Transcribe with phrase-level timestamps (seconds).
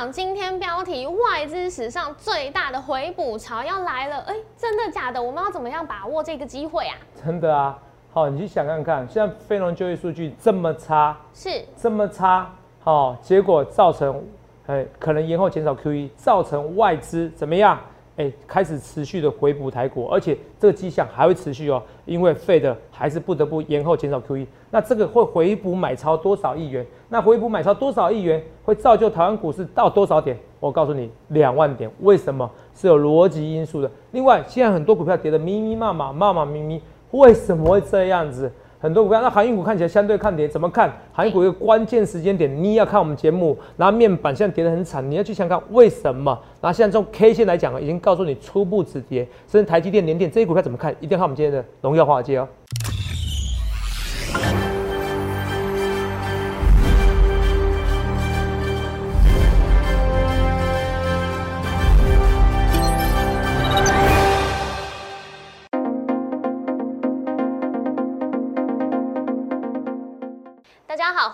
[0.00, 5.22] 场今天标题外资史上最大的回补潮要来了，哎，真的假的？
[5.22, 6.96] 我们要怎么样把握这个机会啊？
[7.22, 7.78] 真的啊，
[8.10, 12.50] 好，你去想看看，现在非农就业数据这么差，是这么差，
[12.82, 14.24] 好，结果造成，
[14.68, 17.78] 哎，可能延后减少 QE，造成外资怎么样？
[18.20, 26.86] 哎，开始持续的回补台股，而且这个迹象还会持续哦，因为费的还是不得不延后减少 QE，那这个会回补买超多少亿元？
[27.08, 30.36] 那回补买超多少亿元会造就台湾股市到多少点？
[30.60, 31.90] 我告诉你，两万点。
[32.00, 32.48] 为什么？
[32.74, 33.90] 是有逻辑因素的。
[34.10, 38.52] 另外，现在很多股票跌得密密麻麻、麻麻咪咪，为什么会这样子？
[38.82, 40.90] 很多股票，那航运股看起来相对看跌，怎么看？
[41.12, 46.38] 航运股一个关键时间点，你要看我们节目，然后面板现在跌得很惨，你要去想看为什么？
[46.62, 50.90] 那现在从 K 线来讲，已经告诉你初步止跌，甚至台积电、联电这些股票怎么看？
[50.98, 52.48] 一定要看我们今天的荣耀华尔街哦。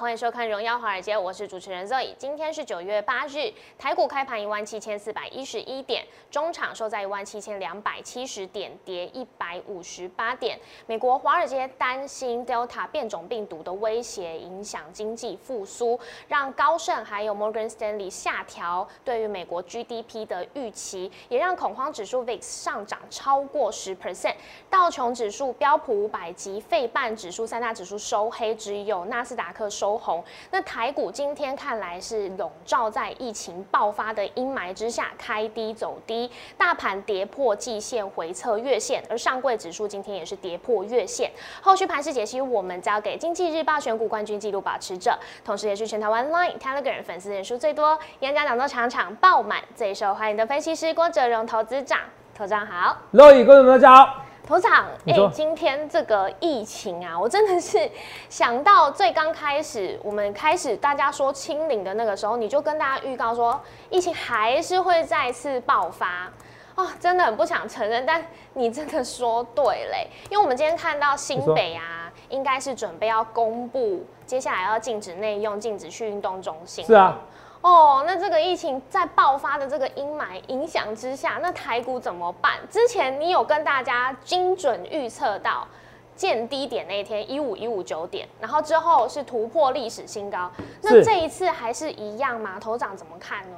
[0.07, 2.15] 欢迎收看《荣耀华尔街》，我是主持人 Zoe。
[2.17, 10.57] 今天是九月八日，台股开盘一万七千四百一十一点，中场收在一万七千两百七十点，跌一百五十八点。
[10.87, 15.99] 美国华尔街担心 Delta 变种病毒的威胁影响经济复苏，
[16.29, 24.37] 让高盛还有 Morgan Stanley 下调对于美国 GDP 的预期，也让恐慌指数 VIX 上涨超过十 percent。
[24.71, 29.96] 道琼指数、标普五百及费半指数三大指数收黑，只有纳斯达克收。
[29.97, 41.31] 红，那台股今天看来是笼罩在疫情爆发的阴霾之下，开低走低，大盘跌破季线回测月线，而上柜指数今天也是跌破月线。
[41.61, 52.01] 后续盘势解析，我们交给经济日报选股冠军纪录保持者，同时也是全台湾 Line Telegram 粉丝人数最多、演讲讲座场场爆满、最受欢迎的分析师郭哲荣投资长。
[52.37, 54.26] 投长好，各位观众大家好。
[54.47, 57.91] 头长，哎，今天这个疫情啊，我真的是
[58.31, 63.61] 想到最刚开始，我们开始大家说清零的那个时候，你就跟大家预告说，
[63.91, 66.31] 疫情还是会再次爆发。
[66.77, 77.19] 哦，真的很不想承认，但你真的说对嘞，因为我们今天看到新北啊，应该是准备要公布接下来要禁止内用、禁止去运动中心，是啊。
[77.63, 82.53] 哦，那这个疫情在爆发的这个阴霾影响之下，那台股怎么办？
[82.71, 85.67] 之前你有跟大家精准预测到
[86.15, 90.51] 见低点那一天一五一五九点，然后之后是突破历史新高。
[90.83, 92.61] 那这一次还是一样吗？
[92.61, 93.57] 头长怎么看呢？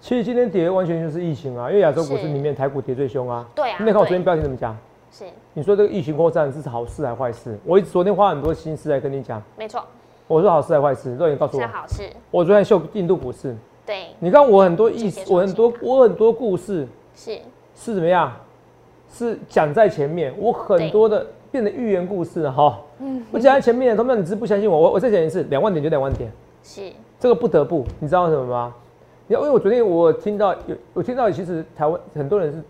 [0.00, 3.46] 其实今天跌完全就是疫情啊，因为亚洲股市里面台股跌最凶啊。
[3.54, 3.76] 对啊。
[3.80, 4.74] 你看我昨天标题怎么讲？
[5.12, 5.26] 是。
[5.52, 7.58] 你说这个疫情扩散是好事还是坏事？
[7.66, 9.42] 我昨天花很多心思来跟你讲。
[9.58, 9.84] 没错。
[10.30, 11.16] 我说好事还是坏事？
[11.16, 11.60] 若你告诉我。
[11.60, 12.04] 是好事。
[12.30, 13.52] 我昨天秀印度股市。
[13.84, 14.06] 对。
[14.20, 16.86] 你看我很多意思，我很多我很多故事。
[17.16, 17.36] 是。
[17.74, 18.32] 是怎么样？
[19.12, 22.78] 是讲在前面，我很多的变成寓言故事哈。
[23.00, 23.26] 嗯。
[23.32, 24.78] 我讲在前面，同学们，你是不相信我？
[24.78, 26.30] 我我再讲一次，两万点就两万点。
[26.62, 26.92] 是。
[27.18, 28.72] 这个不得不，你知道什么吗？
[29.26, 32.62] 因为我昨天我听到有，我听到其实台湾很多人是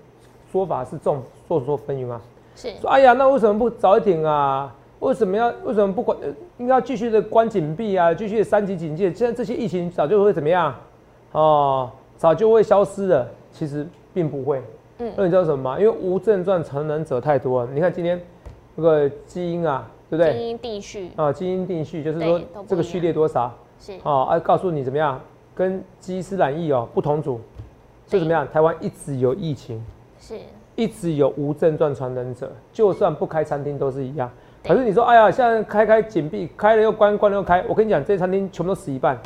[0.51, 2.19] 说法是众说说纷纭啊。
[2.57, 2.73] 是。
[2.81, 4.75] 说哎呀，那为什么不早一点啊？
[5.01, 6.17] 为什么要为什么不管？
[6.59, 9.13] 应该继续的关紧闭啊，继续的三级警戒。
[9.13, 10.75] 现在这些疫情早就会怎么样？
[11.33, 13.29] 哦，早就会消失了。
[13.53, 14.63] 其实并不会。
[14.99, 15.13] 嗯。
[15.17, 15.81] 那你知道什么吗？
[15.81, 17.71] 因为无症状传染者太多了。
[17.73, 18.21] 你看今天
[18.77, 20.33] 那个基因啊，对不对？
[20.35, 23.53] 基因定序啊，基因定序就是说这个序列多少？
[23.81, 23.95] 是。
[24.05, 25.21] 哦，啊，告诉你怎么样？
[25.53, 27.41] 跟基斯染疫哦不同组，
[28.07, 28.47] 是怎么样？
[28.51, 29.85] 台湾一直有疫情，
[30.19, 30.39] 是，
[30.75, 34.31] 一直有无症状传染者，就算不开餐厅都是一样。
[34.63, 37.65] 可是你说，哎呀，现在开开紧闭，开了又关，关了又开。
[37.67, 39.17] 我跟你讲，这些餐厅全部都死一半。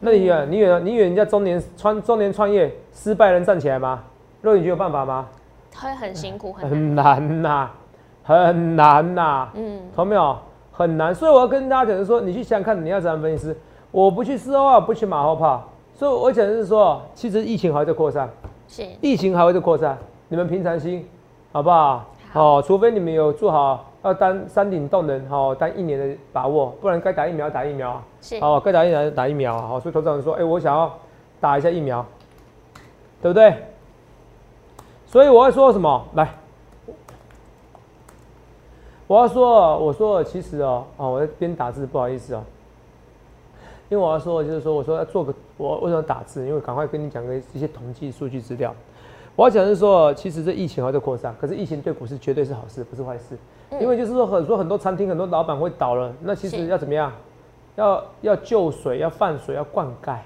[0.00, 4.02] 那你远，你远，你远，人家中年创中年创业失败能站起来吗？
[4.42, 5.26] 若你觉得有办法吗？
[5.74, 7.70] 会很辛苦，很难呐，
[8.24, 9.48] 很难呐。
[9.54, 10.36] 嗯，懂没有？
[10.72, 11.14] 很难。
[11.14, 13.56] 所以我要跟大家讲，是说你去想想看，你要怎样分析师？
[13.92, 15.64] 我不去事后啊，不去马后炮。
[15.94, 18.28] 所以我讲的是说，其实疫情还在扩散，
[18.66, 19.96] 是疫情还会在扩散。
[20.28, 21.08] 你们平常心，
[21.52, 22.04] 好不好？
[22.32, 23.92] 好，除非你们有做好。
[24.06, 30.92] 要当山顶洞人，好当一年的把握，不然该打疫苗打疫苗啊，是，好该打疫苗打疫苗啊，好，所以投资人说，哎，我想要
[31.40, 32.04] 打一下疫苗，
[33.20, 33.54] 对不对？
[35.06, 36.04] 所以我要说什么？
[36.14, 36.28] 来，
[39.06, 42.42] 我要说，我说其实哦，哦，我在边打字，不好意思哦，
[43.88, 46.46] 因为我要说就是说，我说要做个，我为什么打字？
[46.46, 48.74] 因为赶快跟你讲个一些统计数据资料。
[49.36, 53.36] 我要讲是说，其实这疫情还在扩散，可是疫情对股市绝对是好事，不是坏事。
[53.78, 57.12] 因为就是说，很多很多餐厅、很多老板会倒了，那其实要怎么样？
[57.76, 60.16] 要要救水，要放水，要灌溉，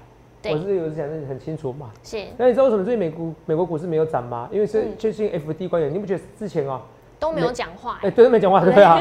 [0.41, 1.91] 对我是有讲的很清楚嘛。
[2.01, 4.47] 是那你知道为什么最近美股美国股市没有涨吗？
[4.49, 6.79] 因为是嗯最近 FD 官员，你不觉得之前哦、
[7.19, 8.97] 都没有讲话哎、，对，都没讲话，对啊。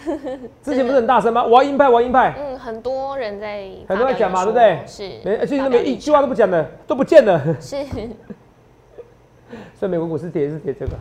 [0.62, 1.42] 之前不是很大声吗？
[1.42, 7.40] 我要鹰派，我要鹰派，嗯，很多人在很多人讲嘛对不对是，没，最近都没一句话都不讲的，都不见了。
[7.60, 7.76] 是，
[9.80, 10.92] 所以美国股市跌是跌这个。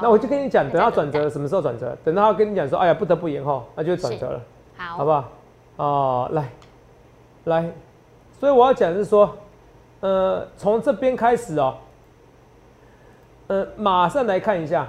[0.00, 1.94] 那我就跟你讲，等到转折什么时候转折？
[2.02, 4.40] 等到他跟你讲说，哎呀，不得不延后，那就会转折了，
[4.74, 5.30] 好，好不好？
[5.76, 6.48] 哦，来，
[7.44, 7.70] 来，
[8.40, 9.36] 所以我要讲的是说，
[10.00, 11.74] 呃，从这边开始哦，
[13.48, 14.88] 呃，马上来看一下，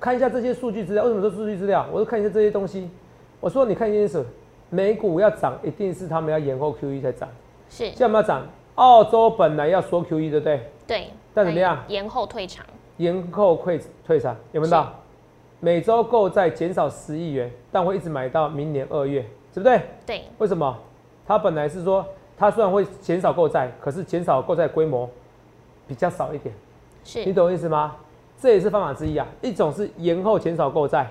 [0.00, 1.04] 看一下这些数据资料。
[1.04, 1.86] 为什么说数据资料？
[1.92, 2.90] 我就看一下这些东西。
[3.38, 4.26] 我说你看一件事，
[4.68, 7.28] 美股要涨，一定是他们要延后 QE 才涨。
[7.70, 8.44] 是，现在我们要涨，
[8.74, 10.60] 澳洲本来要缩 QE，对不对？
[10.88, 12.64] 对，但怎么样延后退场，
[12.96, 14.90] 延后退退场，有没有到？
[15.60, 19.20] 每周购债减少十亿元，但会一直买到明年二月，
[19.52, 19.82] 对不对？
[20.06, 20.74] 对，为什么？
[21.26, 22.02] 它本来是说，
[22.38, 25.06] 它虽然会减少购债，可是减少购债规模
[25.86, 26.54] 比较少一点，
[27.04, 27.96] 是你，懂我意思吗？
[28.40, 29.26] 这也是方法之一啊。
[29.42, 31.06] 一种是延后减少购债，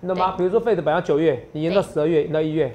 [0.00, 0.34] 你懂吗？
[0.38, 2.72] 比如说费的本来要九月，你延到十二月，延到一月，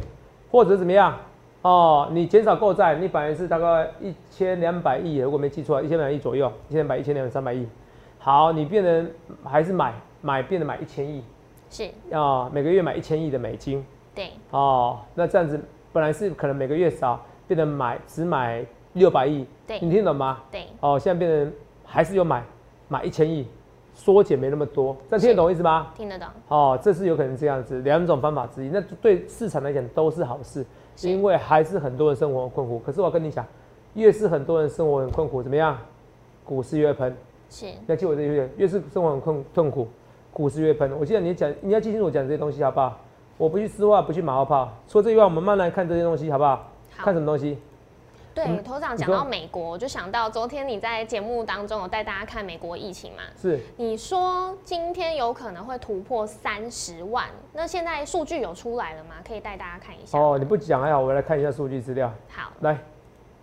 [0.51, 1.17] 或者怎么样？
[1.61, 7.67] 哦，你减少购债，你本来是大概一千两百亿，如果没记错，一千两百亿左右，一千两百、一千两百、三百亿。
[8.19, 9.09] 好，你变成
[9.43, 11.23] 还是买买变得买一千亿。
[11.69, 13.85] 是，啊、每个月买一千亿的美金。
[14.15, 15.59] 对，哦，那这样子
[15.91, 19.79] 本来是可能每个月少，变成买只买六百亿，对。
[19.81, 20.39] 你听懂吗？
[20.51, 22.43] 对，哦，现在变成还是有买
[22.87, 23.45] 买一千亿，
[23.93, 25.87] 缩减没那么多，这样听得懂意思吗？
[25.95, 30.65] 听得懂，哦，这是有可能这样子，两种方法之一，那对市场来讲都是好事，是
[31.01, 32.79] 因为还是很多人生活很困苦。
[32.79, 33.45] 可是我跟你讲，
[33.93, 35.77] 越是很多人生活很困苦，怎么样？
[36.43, 37.15] 股市越喷，
[37.49, 39.87] 是，你要记我这句，越是生活很困痛苦，
[40.31, 40.91] 股市越喷。
[40.97, 42.97] 我记得你讲，你要记清楚我讲这些东西好不好？
[43.37, 44.71] 我不去丝袜，不去马后炮。
[44.87, 46.55] 除了这句话，我们慢慢看这些东西好不好？
[46.95, 47.57] 好看什么东西？
[48.37, 53.23] 对，嗯头长讲到美国，我就想到昨天你在节目当中有带大家看美国疫情嘛？
[53.35, 59.15] 是你说今天有可能会突破三十万，那现在数据有出来了吗？
[59.27, 60.19] 可以带大家看一下。
[60.19, 62.13] 哦，你不讲还好，我来看一下数据资料。
[62.29, 62.77] 好，来，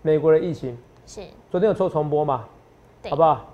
[0.01, 2.45] 美国的疫情，是昨天有抽重播嘛？
[3.03, 3.47] 对好不好？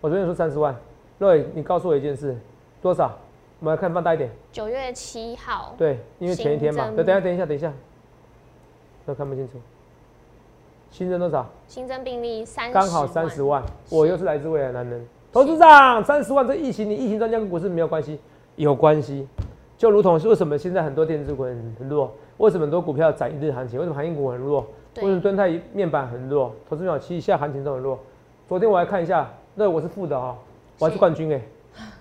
[0.00, 0.72] 我昨天说三十万，
[1.18, 2.38] 若，你告诉我一件事，
[2.80, 3.18] 多少？
[3.58, 4.30] 我们来看放大一点。
[4.52, 6.84] 九月七号，对，因为前一天嘛。
[6.92, 7.72] 等一下，等一下，等一下，
[9.04, 9.58] 都看不清楚。
[10.90, 11.46] 新增多少？
[11.66, 13.62] 新增病例三刚好三十万。
[13.90, 18.18] 我又是来自未来男人，投资长，三十万这疫情，你疫情专家跟股市没有关系？
[18.56, 19.26] 有关系。
[19.76, 23.78] 就如同是为什么现在很多电子股很很弱，为什么很多股票涨一日行情？
[23.78, 24.60] 为什么航运股很弱？
[24.96, 26.52] 为什么对，敦泰面板很弱？
[26.68, 27.98] 投资秒期现在行情都很弱。
[28.48, 30.36] 昨天我来看一下，那我是负的哈、
[30.80, 31.40] 我还是是冠军哎、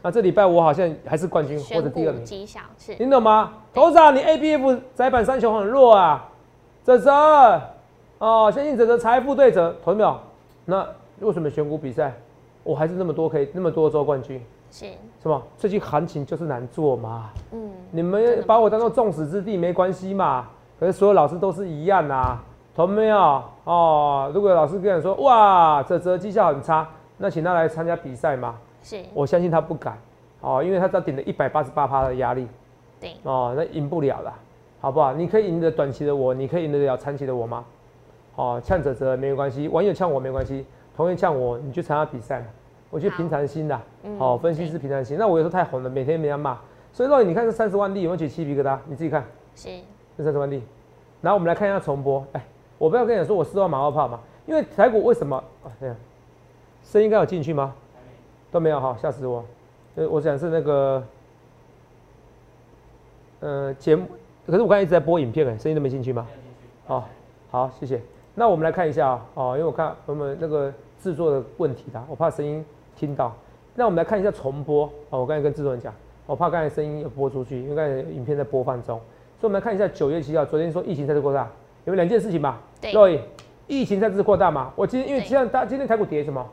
[0.01, 3.53] 那这礼拜我好像还是冠军 或者第二名，股绩效是你懂吗？
[3.73, 6.27] 头长，你 A B F 窄板三雄很弱啊，
[6.83, 7.11] 泽泽
[8.19, 10.17] 哦，相信泽泽财富对折，投没有？
[10.65, 10.87] 那
[11.19, 12.13] 为什么选股比赛
[12.63, 14.41] 我还是那么多可以那么多周冠军？
[14.71, 14.85] 是，
[15.23, 15.41] 是吗？
[15.57, 20.47] 最近行情就是难做嘛，嗯，你们把我当做众矢之的没关系嘛。
[20.79, 22.43] 可是所有老师都是一样啊，
[22.75, 23.43] 同没有？
[23.63, 26.87] 哦，如果老师跟你说哇，这这绩效很差，
[27.17, 28.55] 那请他来参加比赛嘛。
[28.83, 29.97] 是，我相信他不敢
[30.41, 32.47] 哦，因为他只要顶了一百八十八趴的压力
[32.99, 34.33] 对，哦，那赢不了了，
[34.81, 35.13] 好不好？
[35.13, 37.63] 你可以赢得短期的我，你可以赢得了长期的我吗？
[38.37, 42.45] 哦，呛泽泽没有关系，网友呛我没关系，同业呛我，你去参加比赛嘛。
[42.89, 45.17] 我觉得平常心啦，嗯好、分析对是平常心。
[45.17, 46.57] 那我有时候太红了，每天被人家骂，
[46.93, 48.77] 所以说你看这三十万例有没有起鸡皮疙瘩？
[48.85, 49.25] 你自己看
[49.55, 49.67] 是，
[50.17, 50.63] 这三十万例，
[51.19, 52.25] 然后我们来看一下重播。
[52.31, 52.45] 哎，
[52.77, 55.67] 我不要跟你讲说我四万马后炮嘛，因为台股为什么啊？
[55.81, 55.95] 这样，
[56.83, 57.73] 声音应该有进去吗？
[58.51, 59.43] 都没有哈，吓死我。
[59.95, 61.03] 呃，我讲是那个，
[63.41, 64.05] 呃，节目，
[64.45, 66.25] 可是我刚才一直在播影片哎，声音都没进去吗？
[66.85, 67.09] 好，
[67.51, 68.01] 好，谢谢。
[68.39, 72.63] 那我们来看一下啊、哦，因为我看我们那个制作的问题啦，我怕声音
[72.95, 73.35] 听到。
[73.73, 75.91] 那我们来看一下重播哦，我刚才跟制作人讲，
[76.27, 78.99] 我怕刚才声音有播出去，因为刚才影片在播放中，
[79.41, 81.49] 所以我们来看一下九月七号，昨天说疫情再次扩大，
[81.85, 82.61] 有没有两件事情吧？
[82.79, 83.23] 对，
[83.65, 84.71] 疫情再次扩大嘛？
[84.75, 86.45] 我今天因为对像大今天台股跌什么？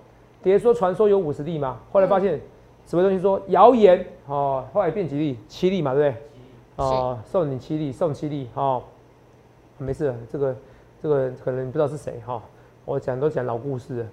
[0.43, 2.41] 跌说传说有五十例嘛，后来发现
[2.87, 5.39] 什么东西说谣言哦，后来变几例？
[5.49, 6.23] 七例嘛，对不对？
[6.77, 8.83] 哦，送你七例，送七例哦，
[9.77, 10.57] 没事了，这个
[11.05, 12.43] 这个可能你不知道是谁哈、
[12.87, 14.07] 我讲都讲老故事了，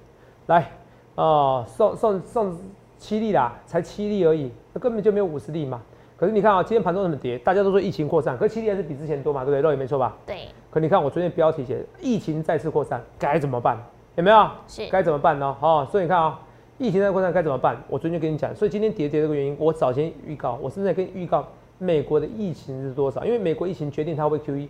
[0.48, 0.70] 来
[1.16, 2.54] 哦，送送送
[2.98, 5.82] 七例啦，才七例而已，那根本就没有五十例嘛。
[6.18, 7.38] 可是你看啊、今天盘中怎么跌？
[7.38, 9.62] 大家都说疫情扩散，可是七例还是比之前多嘛，对不对？
[9.62, 10.18] 肉也没错吧？
[10.26, 13.78] 对，可你看我昨天标题写疫情再次扩散，该怎么办？
[14.18, 14.50] 有没有？
[14.68, 15.56] 是，该怎么办呢？
[15.62, 16.42] 哦，所以你看啊、
[16.78, 17.82] 疫情再扩散该怎么办？
[17.88, 24.68] 我昨天就跟你讲，所以今天跌跌这个原因，我早先预告，我是在跟你预告美国的疫情是多少，因为美国疫情决定它会 QE。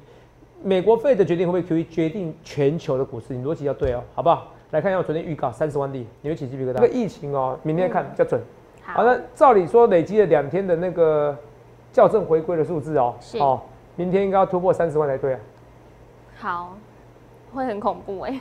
[0.63, 3.33] 美国费的决定会不会 QE 决定全球的股市？
[3.33, 4.47] 你逻辑要对哦，好不好？
[4.71, 6.73] 来看一下我昨天预告三十万例，你会起鸡皮疙瘩？
[6.73, 8.39] 这个疫情哦，明天看比较准。
[8.83, 11.35] 好，那照理说累积了两天的那个
[11.91, 13.61] 校正回归的数字哦，哦，
[13.95, 15.39] 明天应该要突破三十万才对啊。
[16.37, 16.77] 好，
[17.53, 18.39] 会很恐怖哎。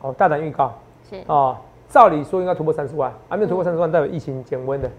[0.00, 0.72] 哦，大胆预告
[1.08, 1.56] 是哦，
[1.88, 4.90] 照理说应该突破三十万，还没有突破三十万，代表疫情减温的，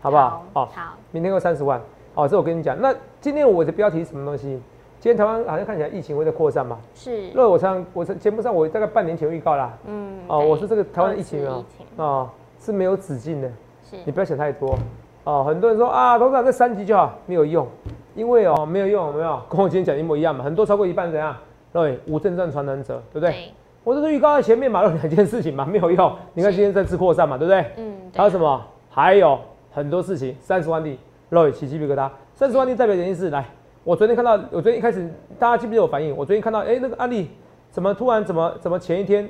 [0.00, 0.44] 好不好？
[0.52, 1.80] 好，好，明天过三十万。
[2.14, 4.60] 哦，这我跟你讲，那今天我的标题是什么东西？
[5.00, 6.78] 今天台湾好像看起来疫情会在扩散嘛？
[6.94, 7.22] 是。
[7.28, 9.72] 因为我常我节目上我大概半年前预告啦。
[9.86, 10.18] 嗯。
[10.28, 11.64] 哦，我说这个台湾的疫情啊，
[11.96, 12.30] 啊
[12.60, 13.50] 是没有止境的。
[13.82, 13.96] 是。
[14.04, 14.78] 你不要想太多。
[15.24, 17.66] 哦，很多人说啊，董事长这三级就好，没有用，
[18.14, 20.44] 因为哦没有用，没有 跟我今天讲一模一样嘛。
[20.44, 21.34] 很多超过一半怎样？
[21.72, 23.30] 对，无症状传染者，对不对？
[23.30, 23.52] 对。
[23.82, 26.14] 我这是预告在前面嘛，有两件事情嘛， 没有用。
[26.34, 27.64] 你看今天在次扩散嘛，对不对？
[27.78, 27.96] 嗯。
[28.14, 28.62] 还有什么？
[28.90, 29.38] 还有
[29.72, 30.98] 很多事情，三十万例，
[31.30, 32.10] 肉起鸡皮疙瘩。
[32.34, 33.46] 三十万例代表原因是来。
[33.82, 36.14] 我昨天看到，我昨天一开始，大家记不记得我反应？
[36.14, 37.30] 我昨天看到，哎，那个案例
[37.70, 39.28] 怎么突然怎么怎么前一天，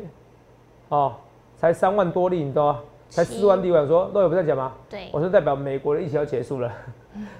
[0.88, 1.14] 哦，
[1.56, 2.80] 才三万多例，你知道吗？
[3.08, 4.72] 才四万例，我想说，那有不在讲吗？
[4.88, 6.72] 对，我说代表美国的疫情要结束了，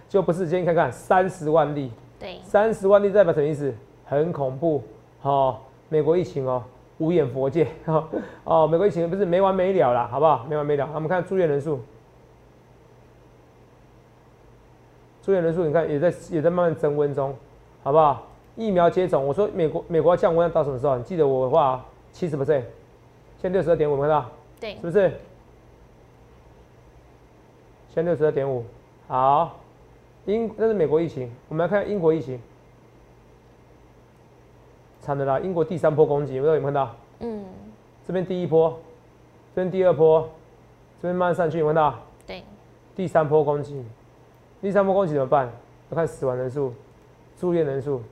[0.09, 0.47] 就不是。
[0.47, 3.75] 今天看看三十万例，对，三十万例代表什么意思？
[4.05, 4.83] 很恐怖，
[5.23, 5.57] 哦，
[5.89, 6.63] 美国疫情哦，
[6.99, 7.67] 无眼佛界，
[8.45, 10.47] 哦，美国疫情不是没完没了了，好不好？
[10.49, 10.89] 没完没了。
[10.95, 11.81] 我们看住院人数。
[15.23, 17.35] 住院人数你看也在也在慢慢增温中，
[17.83, 18.27] 好不好？
[18.57, 20.97] 疫苗接种，我说美国美国要降温要到什么时候？
[20.97, 22.63] 你记得我的话，七十 percent，
[23.41, 24.27] 现在六十二点五，看到？
[24.59, 25.11] 对，是不是？
[27.89, 28.65] 现在六十二点五，
[29.09, 29.57] 好。
[30.27, 32.39] 英那是美国疫情，我们来看英国疫情，
[35.01, 35.41] 惨的啦！
[35.41, 36.95] 英国第三波攻击，有没有看到？
[37.21, 37.45] 嗯。
[38.07, 38.79] 这边第一波，
[39.55, 40.29] 这边第二波，
[41.01, 41.95] 这边慢慢上去，有看到？
[42.27, 42.43] 对。
[42.95, 43.83] 第三波攻击。
[44.61, 45.51] 第三波攻击怎么办？
[45.91, 46.73] 要看死亡人数、
[47.39, 48.03] 住院人数，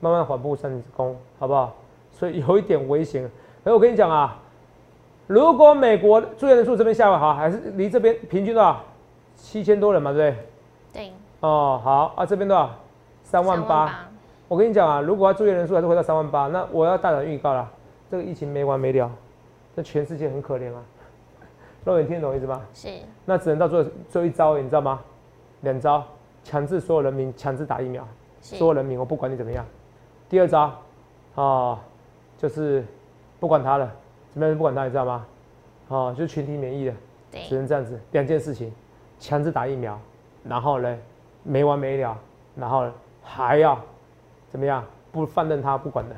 [0.00, 1.74] 慢慢缓步上攻，好不好？
[2.12, 3.28] 所以有一点危险。
[3.64, 4.38] 哎，我跟你讲啊，
[5.26, 8.82] 如果美国住院人数这边下来好，还是离这边平均多少？
[9.34, 10.46] 七千多人嘛，对不对？
[10.92, 11.12] 对。
[11.40, 12.70] 哦，好啊，这边多少？
[13.24, 14.08] 三万八。
[14.48, 17.68] 我跟你讲啊，如果要住院人数还是回到三万八，那我要大胆预告了，
[18.10, 19.10] 这个疫情没完没了，
[19.74, 20.80] 这全世界很可怜啊。
[21.84, 22.62] 肉眼听懂意思吗？
[22.72, 22.88] 是。
[23.24, 25.00] 那只能到最后最后一招，你知道吗？
[25.66, 26.04] 两招，
[26.44, 28.06] 强制所有人民强制打疫苗，
[28.40, 29.66] 所有人民我不管你怎么样。
[30.28, 30.72] 第二招，
[31.34, 31.80] 啊，
[32.38, 32.84] 就是
[33.40, 33.92] 不管他了，
[34.30, 35.26] 怎么样不管他，你知道吗？
[35.88, 36.92] 哦，就群体免疫的，
[37.48, 38.00] 只能这样子。
[38.12, 38.72] 两件事情，
[39.18, 39.98] 强制打疫苗，
[40.44, 40.96] 然后呢，
[41.42, 42.16] 没完没了，
[42.54, 42.88] 然后
[43.22, 43.78] 还要
[44.48, 44.84] 怎么样？
[45.10, 46.16] 不放任他不管的，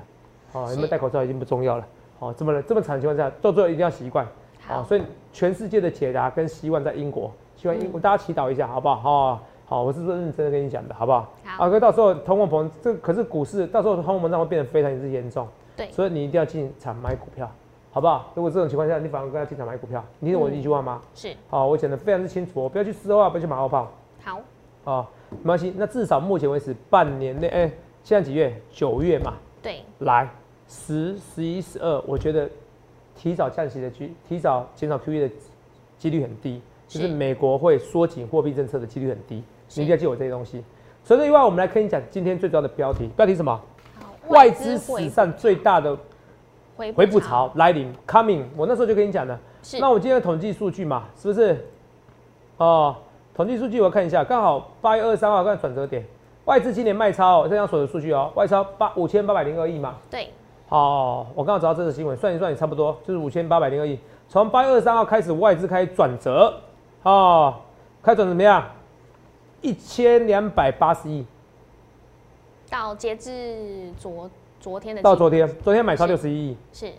[0.52, 1.86] 哦，有没有戴口罩已经不重要了。
[2.18, 4.26] 哦，这么这么惨的情况下，到最后一定要习惯。
[4.66, 5.02] 好，所以
[5.32, 7.32] 全世界的解答跟希望在英国。
[7.58, 8.94] 希望英大家祈祷一下，好不好？
[8.96, 11.28] 好，好，我是说认真的跟你讲的，好不好？
[11.44, 11.64] 好。
[11.64, 15.44] 阿哥，到时候通货膨这可是股市，到时候通货膨胀会变得非常之严重。
[15.76, 15.90] 对。
[15.90, 17.50] 所以你一定要进场买股票，
[17.90, 18.30] 好不好？
[18.36, 21.02] 如果这种情况下，你反而跟他进场买股票，你听我一句话吗？
[21.16, 21.34] 是。
[21.50, 23.90] 好，我讲的非常之清楚，我不要去事后啊，不要去马后炮。
[24.22, 24.40] 好。
[24.84, 25.10] 好，
[25.42, 25.74] 没关系。
[25.76, 27.70] 那至少目前为止，半年内，哎，
[28.04, 28.54] 现在几月？
[28.70, 29.34] 九月嘛。
[29.60, 29.82] 对。
[29.98, 30.30] 来，
[30.68, 32.48] 十、十一、十二，我觉得
[33.16, 35.34] 提早降息的机，提早减少 QE 的
[35.98, 36.62] 几率很低。
[36.88, 40.64] 就是美国会缩紧货币政策的几率很低，你一定要记我这些东西。
[41.04, 43.60] 除了以外，我们来跟你讲今天最重要的标题，标题什么？
[44.28, 45.96] 外资史上最大的
[46.76, 48.44] 回补潮来临，coming。
[48.56, 49.38] 我那时候就跟你讲了。
[49.80, 51.64] 那我今天统计数据嘛，是不是？
[52.58, 52.96] 哦，
[53.34, 56.04] 统计数据我看一下，刚好八月二十三号看转折点，
[56.44, 59.96] 外资今年卖超，这张所有的数据哦，外超八五千八百零二亿嘛。
[60.10, 60.28] 对。
[60.68, 63.98] 好，我刚好找到这个新闻，算一算也差不多，就是五千八百零二亿。
[64.28, 66.52] 从八月二十三号开始，外资开始转折。
[67.02, 67.60] 哦，
[68.02, 68.64] 开转怎么样？
[69.60, 71.24] 一千两百八十亿，
[72.70, 76.92] 到截至昨昨天的到昨天，昨天买超六十一亿，是。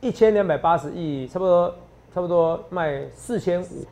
[0.00, 1.74] 一千两百八十亿，差不多
[2.12, 3.86] 差不多卖四千五，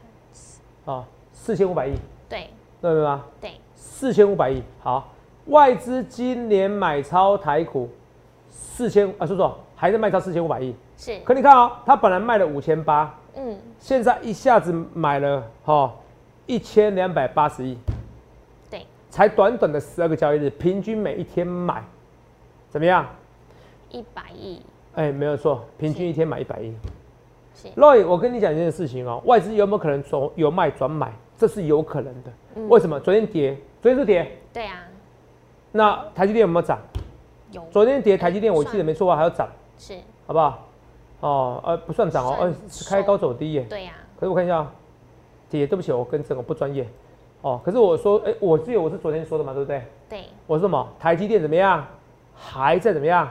[0.91, 1.95] 啊，四千五百亿，
[2.29, 2.49] 对，
[2.81, 3.25] 对对吗？
[3.41, 5.09] 对，四千五百亿，好，
[5.47, 7.89] 外资今年买超台股
[8.49, 13.19] 四千啊，叔叔还在卖超四千五百亿，是，可你看啊，他本来卖了五千八。
[13.35, 15.91] 嗯，现在一下子买了哈
[16.45, 17.79] 一千两百八十亿，
[18.71, 21.83] 对，才短短的十二个交易日，平均每一天买
[22.69, 23.07] 怎么样？
[23.89, 24.61] 一百亿，
[24.95, 26.75] 哎，没有错，平均一天买一百亿。
[27.77, 31.11] Roy，我跟你讲一件事情哦，外资有没有可能从由卖转买？
[31.39, 32.31] 这是有可能的。
[32.69, 33.01] 为什么？
[33.01, 34.39] 昨天跌，昨天是跌。
[34.53, 34.83] 对啊。
[35.73, 36.79] 那台积电有没有涨？
[37.53, 37.65] 有。
[37.71, 39.17] 昨天跌，台积电我记得没错吧？
[39.17, 39.49] 还要涨。
[39.79, 39.95] 是。
[40.27, 40.67] 好不好？
[41.21, 43.67] 哦，呃，不算涨哦，呃，是开高走低耶。
[43.69, 43.93] 对呀。
[44.19, 44.67] 可是我看一下，
[45.49, 46.87] 姐，对不起，我更正，我不专业。
[47.43, 49.83] 哦，可是我说，哎，我记得我是昨天说的嘛，对不对？
[50.09, 50.25] 对。
[50.47, 50.89] 我说什么？
[50.99, 51.87] 台积电怎么样？
[52.35, 53.29] 还在怎么样？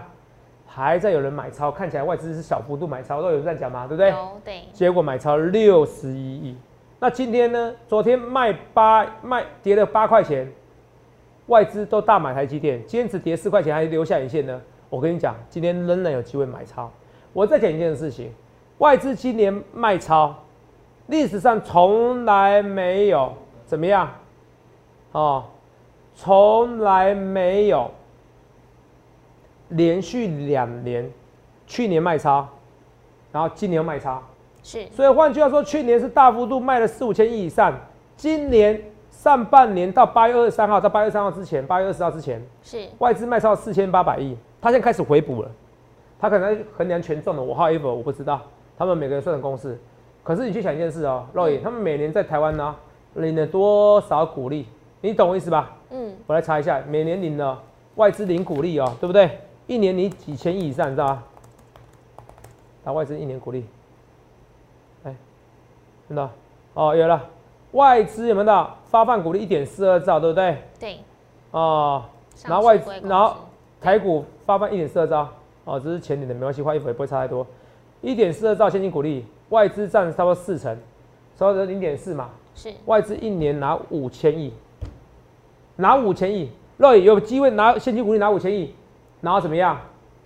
[0.66, 4.10] 还在有人买超，看起来外资是小幅度买超，都有人在讲嘛，对不对？
[4.10, 6.56] 有对，结果买超六十一亿。
[7.00, 7.74] 那今天呢？
[7.88, 10.52] 昨天卖八卖跌了八块钱，
[11.48, 14.62] 外资都大买台积电，今天只跌四块钱，还留下影线呢。
[14.90, 16.92] 我跟你讲，今天仍然有机会买超。
[17.34, 18.32] 我再讲一件事情，
[18.80, 20.36] 外资今年卖超，
[21.08, 23.34] 历史上从来没有
[23.66, 24.10] 怎么样，
[25.12, 25.46] 哦，
[26.16, 27.90] 从来没有
[29.70, 31.10] 连续两年，
[31.68, 32.48] 去年卖超，
[33.32, 34.22] 然后今年又卖超。
[34.62, 37.74] 是，所以换句话说，去年是大幅度卖了四五千亿以上，
[38.18, 42.86] 今年上半年到八月二十三号，到八月三号之前，八月二十号之前，是。
[42.98, 45.52] 外资卖超四千八百亿，它现在开始回补了，
[46.20, 48.42] 他可能衡量权重的，我 however 我不知道，
[48.78, 49.80] 他们每个人算的公式，
[50.24, 52.76] 可是你去想一件事哦，肉眼，他们每年在台湾呢
[53.16, 54.68] 领了多少股利，
[55.02, 55.72] 你懂我意思吧？
[55.92, 57.62] 嗯，我来查一下，每年领了
[57.96, 59.40] 外资领股利哦，对不对？
[59.68, 61.24] 一年领几千亿以上，你知道吗？
[62.84, 63.66] 打外资一年股利，
[65.04, 65.16] 哎，
[66.08, 66.30] 真的
[66.74, 67.24] 哦，有了，
[67.72, 68.76] 外资有没有到？
[68.86, 70.58] 发放股利一点四二兆，对不对？
[70.80, 70.98] 对，
[71.52, 73.36] 哦，上然后外然后
[73.80, 75.30] 台股发放一点四二兆，
[75.70, 77.46] 哦，这是前年的，没关系，换衣服也不会差太多。
[78.02, 80.76] 一点四二兆现金股利，外资占差不多四成，
[81.38, 84.54] 差不多零点四嘛，是外资一年拿五千亿，
[85.76, 88.74] 拿五千亿，若有机会拿现金股利拿五千亿，
[89.22, 89.78] 然后怎么样？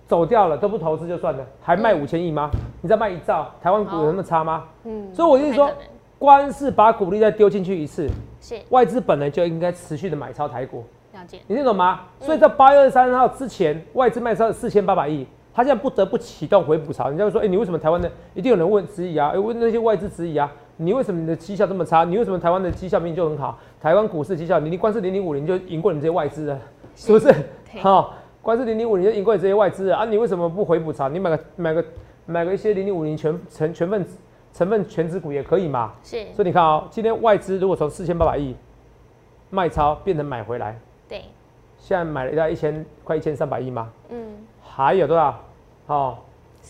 [0.06, 2.50] 走掉了都不投资就算了，还卖五千亿吗？
[2.82, 4.64] 你再卖一兆，台湾股有那么差吗？
[4.84, 5.70] 嗯，所以我跟你说
[6.18, 8.08] 光是把股利再丢进去一次，
[8.38, 10.84] 是外资本来就应该持续的买超台股，
[11.14, 12.00] 了解，你听懂吗？
[12.20, 17.08] 嗯所以在八月二十三号之前，外资卖超四千八百亿，他现在不得不启动回补潮。
[17.08, 19.30] 人家会说，哎、你为什么台湾的一定有人问质疑啊？
[19.32, 22.02] 哎、问那些外资质疑啊，你为什么你的绩效这么差？
[22.02, 23.56] 你为什么台湾的绩效明明就很好？
[23.80, 26.58] 台湾股市绩效，你你光是零零五零就赢过你这些外资了，
[26.96, 27.32] 是不是？
[27.72, 30.04] 对好、光是零零五零就赢过你这些外资了啊！
[30.04, 31.08] 你为什么不回补潮？
[31.08, 31.84] 你买个买个
[32.26, 34.04] 买个一些零零五零全成全份
[34.52, 35.92] 成分全指股也可以嘛？
[36.02, 38.56] 是，所以你看哦，今天外资如果从四千八百亿
[39.50, 40.78] 卖超变成买回来，
[41.08, 41.22] 对，
[41.78, 43.90] 现在买了一到一千快一千三百亿吗？
[44.10, 44.18] 嗯，
[44.62, 45.40] 还有多少？
[45.86, 46.18] 哦，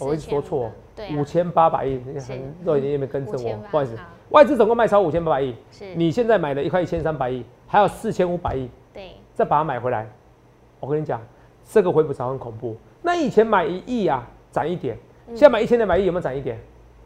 [0.00, 0.72] 我一直说4500错，
[1.16, 3.96] 五千八百亿，很肉眼也没跟着我不好意思。
[4.30, 10.08] 外资总共卖超五千八百亿，是，你现在买了一块一千三百亿，还有四千五百亿，对，再把它买回来。
[10.80, 11.20] 我跟你讲，
[11.64, 12.76] 这个回补潮很恐怖。
[13.02, 14.96] 那以前买一亿啊，涨一点，
[15.28, 16.58] 嗯现在买一千两百亿有没有涨一点？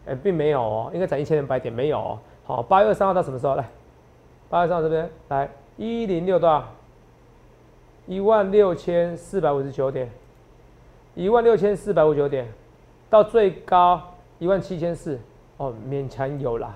[0.07, 2.19] 哎、并没有哦，应该涨一千两百点，没有哦。
[2.45, 3.57] 好，八月三号到什么时候？
[3.57, 3.69] 来，
[4.49, 6.65] 八月三号这边来一零六多少？
[8.07, 10.11] 一万六千四百五十九点，
[11.19, 12.47] 一万六千四百五十九点，
[13.11, 14.01] 到最高
[14.39, 15.19] 一万七千四，
[15.57, 16.73] 哦，勉强有啦。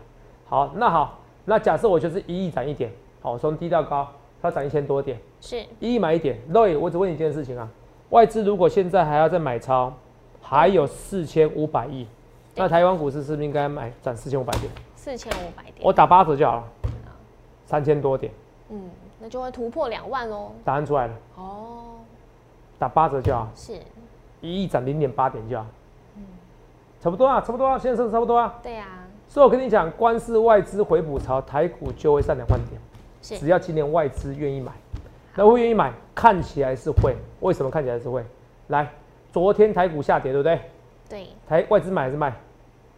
[0.47, 4.09] 好，那好，那假设我就是一亿涨一点，好，从低到高，
[4.43, 6.37] 它涨一千多点，是，一亿买一点。
[6.53, 7.71] Roy，我只问你一件事情啊，
[8.11, 9.93] 外资如果现在还要再买超，
[10.41, 12.05] 还有四千五百亿，
[12.57, 14.69] 那台湾股市是不是应该买涨四千五百点？
[14.97, 16.65] 四千五百点，我打八折就好了，
[17.65, 18.33] 三千多点，
[18.71, 20.51] 嗯，那就会突破两万喽。
[20.65, 22.01] 答案出来了，哦，
[22.77, 23.75] 打八折就好，是，
[24.43, 25.65] 一亿涨零点八点就好，
[27.01, 28.59] 差不多啊，差不多啊，现在是差不多啊。
[28.63, 32.79] 对啊，所以我跟你讲，光是外资回补潮，台股就会上两万点。
[33.23, 34.73] 是只要今年外资愿意买，
[35.37, 37.17] 那会愿意买，看起来是会。
[37.39, 38.25] 为什么看起来是会？
[38.67, 38.91] 来，
[39.33, 40.61] 昨天台股下跌，对不对？
[41.09, 42.35] 对，台外资买还是卖？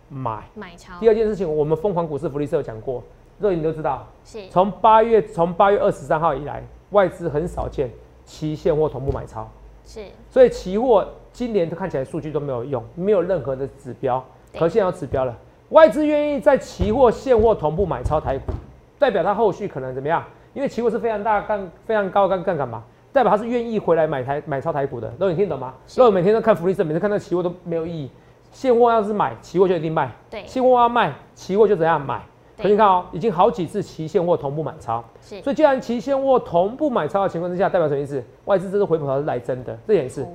[0.09, 0.45] 买。
[0.55, 3.03] 买超第二件事情，我们疯狂股市福利社有讲过，
[3.39, 4.07] 这个你都知道。
[4.25, 7.91] 是，从八月从八月二十三号以来，外资很少见
[8.25, 9.47] 期现或同步买超，
[9.85, 14.25] 是，所以期货今年都看起来数据都没有用，没有任何的指标。
[14.53, 15.37] 对可现在有指标了，
[15.71, 18.53] 外资愿意在期货现货同步买超台股，
[19.01, 20.23] 代表它后续可能怎么样？
[20.55, 25.13] 因为期货是非常大杠、非常高杠杠杆嘛，代表它是愿意回来买台买超台股的。
[25.19, 25.75] 那你听懂吗？
[25.97, 28.09] 以我每天都看福利社，每次看到期货都没有意义。
[28.53, 32.23] 现货要是买，期货就一定卖；对，现货要卖，期货就怎样买。
[32.57, 35.03] 对可你看哦，已经好几次期现货同步买超，
[35.43, 38.23] 所以既然期现货同步买超的情况之下，代表什么意思？
[38.45, 40.23] 外资这次回补潮是来真的，这也是。
[40.23, 40.29] 哦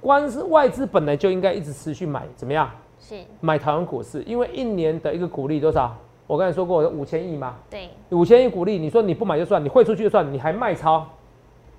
[0.00, 2.70] 好，光是外资本来就应该一直持续买，怎么样？
[2.98, 5.96] 是，买台湾股市，因为一年的一个股利多少？
[6.26, 11.04] 我刚才说过五千亿嘛，对，五千亿股利，你说你不买就算，你汇出去就算，你还卖超，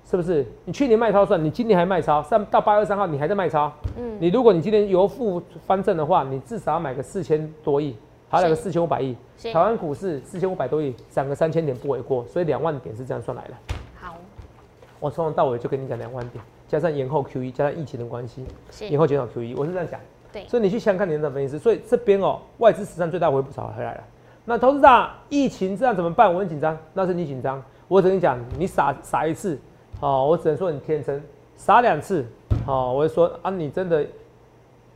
[0.04, 0.46] 是不是？
[0.66, 7.96] 你去年卖超算，你今年还卖超，上到八月三号你还在卖超，嗯，你如果你今年由负翻正的话，你至少要买个四千多亿，
[8.28, 9.16] 还有个四千五百亿。
[9.52, 13.54] 台，湾股市四千五百多亿，涨个三千点不为过，所以两万点是这样算来的。
[13.98, 14.14] 好，
[15.00, 20.00] 我从头到尾就跟你讲两万点，加上延后 QE，加上疫情的关系，是延，后减少 QE，我是这样讲。
[20.32, 24.04] 对，所以你去想想看你的分析师，所以这边哦，外资史上最大回补少回来了。
[24.46, 26.32] 那投资大，疫情这样怎么办？
[26.32, 27.62] 我很紧张，那是你紧张。
[27.88, 29.58] 我只跟你讲，你傻傻一次，
[30.00, 31.20] 哦，我只能说你天真；
[31.58, 32.24] 傻两次，
[32.66, 34.02] 哦，我就说啊，你真的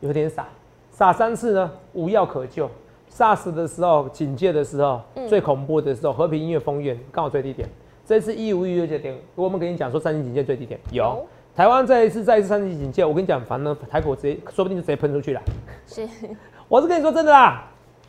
[0.00, 0.48] 有点傻，
[0.90, 2.70] 傻三次呢，无药可救。
[3.12, 7.68] SARS 的时候，警戒的时候，最恐怖的时候，和平音乐封院刚好最低点。
[8.06, 11.26] 这次一五一六节点，我们跟你讲说三星警戒最低点有。
[11.56, 15.40] 台湾再一次再一次三级警戒，我跟你讲，反正台股直接说不定就直接喷出去了。
[15.86, 16.06] 是，
[16.68, 17.64] 我是跟你说真的啦。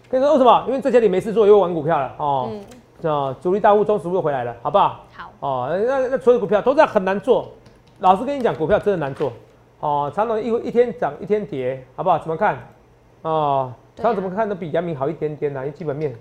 [0.09, 0.65] 跟你说为什么？
[0.67, 2.51] 因为在家里没事做，又玩股票了哦。
[3.01, 3.35] 嗯。
[3.41, 5.05] 主力大户中实又回来了，好不好？
[5.13, 5.31] 好。
[5.39, 7.49] 哦，那那所有股票都在很难做。
[7.99, 9.31] 老实跟你讲，股票真的难做。
[9.79, 12.19] 哦，长龙一一天涨一天跌，好不好？
[12.19, 12.57] 怎么看？
[13.21, 13.73] 哦。
[13.95, 16.13] 它怎么看都比阳明好一点点呐，因为基本面，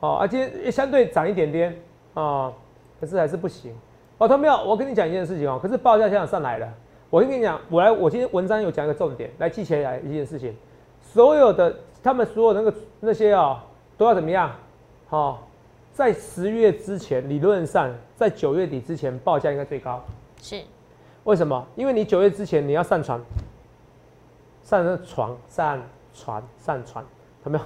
[0.00, 1.74] 哦，而且相对涨一点点
[2.14, 2.52] 啊，
[3.00, 3.72] 可是还是不行。
[4.18, 4.56] 哦，他没有？
[4.64, 6.68] 我跟你讲一件事情哦，可是报价现在上来了。
[7.10, 10.54] 我跟你讲，我来，我今天文章有讲一个重点，来记起来一件事情，
[11.00, 13.58] 所有的他们所有那个那些哦，
[13.96, 14.50] 都要怎么样？
[15.08, 15.46] 好，
[15.92, 20.02] 在十月之前，理论上在九月底之前报价应该最高。
[20.42, 20.60] 是，
[21.24, 21.66] 为什么？
[21.76, 23.20] 因为你九月之前你要上船，
[24.62, 25.80] 上那床上。
[26.14, 27.04] 船上船，
[27.44, 27.64] 有没有？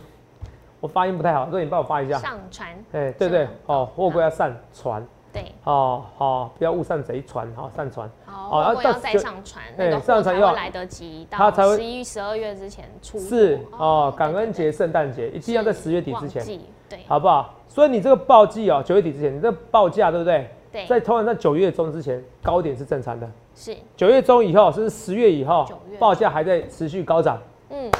[0.78, 2.18] 我发音不太好，所以你帮我发一下。
[2.18, 2.68] 上船。
[2.92, 5.02] 哎，对对，哦，货柜要上船。
[5.32, 5.52] 对。
[5.64, 8.10] 哦好，不要误上贼船，哈，上船。
[8.26, 13.18] 哦，货柜要再上船，对，上船要来得及，到十一、十二月之前出。
[13.18, 16.44] 是哦，感恩节、圣诞节一定要在十月底之前，
[16.88, 17.54] 对，好不好？
[17.68, 20.50] 所以你这个报季哦，九月底之前，你这报价对不对？
[20.70, 20.86] 对。
[20.86, 23.30] 在通常在九月中之前，高点是正常的。
[23.54, 23.76] 是。
[23.96, 25.66] 九月中以后，甚至十月以后，
[25.98, 27.38] 报价还在持续高涨。
[27.70, 27.90] 嗯。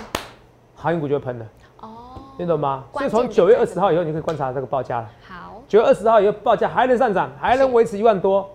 [0.74, 1.46] 航运股就会喷了
[1.80, 1.88] 哦，
[2.36, 2.84] 听懂吗？
[2.92, 5.10] 所以从九月二十号以后，你可以观察这个报价了。
[5.28, 8.48] 好，九月二十号以后报价还能上涨，还能维持一万多，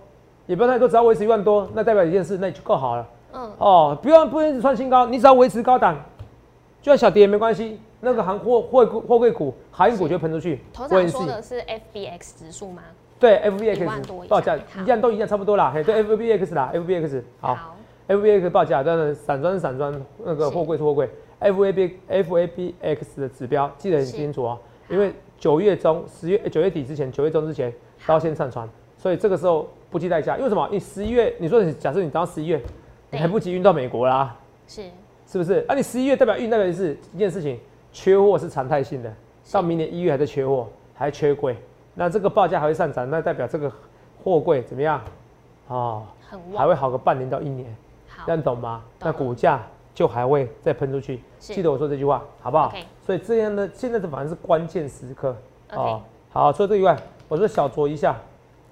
[0.46, 3.08] 也不要太多，只要维持一万多，那代表一件事，那就够好了。
[3.34, 5.96] 嗯，哦，不用不用一直创新高，你只要维持高档，
[6.82, 7.80] 就算小跌也没关系。
[8.00, 10.62] 那个航货货货柜股、航运股就会喷出去。
[10.72, 12.84] 头长说的是 FBX 指数吗？
[13.20, 15.72] 对，FBX 报价一样都一样差不多啦。
[15.74, 17.76] 嘿，对，FBX 啦，FBX 好
[18.08, 19.92] ，FBX 报价，当然散装散装，
[20.24, 21.10] 那个货柜是货柜。
[21.40, 27.72] F A B F A B X 的指标记得很清楚哦，因为九月中、十月九月底之前、九月中之前
[28.06, 30.36] 都要先上船，所以这个时候不计代价。
[30.38, 30.68] 因为什么？
[30.72, 32.62] 你十一月，你说你假设你到十一月，
[33.12, 34.36] 你还不及运到美国啦，
[34.68, 34.84] 是
[35.28, 35.64] 是不是？
[35.68, 37.60] 啊，你十一月代表运代表是一件事情，
[37.92, 39.14] 缺货是常态性的，
[39.52, 41.56] 到明年一月还在缺货，还缺柜，
[41.94, 43.72] 那这个报价还会上涨，那代表这个
[44.24, 45.02] 货柜怎么样？
[45.68, 46.06] 哦，
[46.56, 47.76] 还会好个半年到一年，
[48.26, 48.84] 这样懂吗？
[49.00, 49.62] 那股价。
[49.98, 52.72] 就还会再喷出去，记得我说这句话好不好？
[53.04, 55.36] 所以这样的现在的反正是关键时刻
[55.74, 56.00] 哦。
[56.30, 56.96] 好，除了这以外，
[57.28, 58.16] 我说小酌一下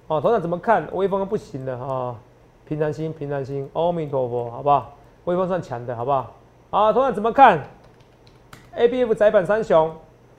[0.06, 0.20] 哦。
[0.20, 0.86] 头长怎么看？
[0.92, 2.16] 微风不行了哈，
[2.64, 4.94] 平常心，平常心，阿弥陀佛，好不好？
[5.24, 6.32] 微风算强的，好不好？
[6.70, 7.60] 啊，头长怎么看
[8.76, 9.92] ？A B F 窄板三雄，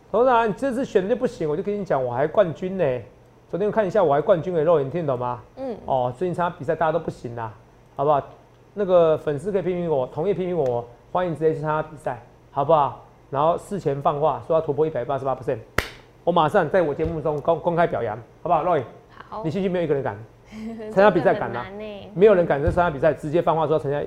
[0.09, 3.01] 头长你这次选的就不行，我就跟你讲，我还冠军呢。
[3.49, 5.41] 昨天看一下，我还冠军给，肉眼听懂吗？
[5.57, 5.75] 嗯。
[5.85, 7.53] 哦，最近参加比赛大家都不行啦，
[7.97, 8.21] 好不好？
[8.79, 13.03] 那个粉丝可以批评我，同意批评我，欢迎直接去参加比赛，好不好？
[13.31, 15.57] 然后事前放话说要突破一百八十八 percent，
[16.23, 18.83] 我马上在我节目中公公开表扬，好不好？Roy，
[19.29, 20.15] 好，你信不信没有一个人敢
[20.93, 21.65] 参加比赛敢啊？
[22.13, 23.99] 没有人敢在参加比赛直接放话说参加